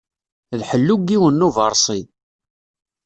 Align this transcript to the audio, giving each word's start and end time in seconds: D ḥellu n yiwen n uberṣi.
D 0.59 0.61
ḥellu 0.69 0.95
n 0.99 1.03
yiwen 1.11 1.35
n 1.41 1.45
uberṣi. 1.47 2.01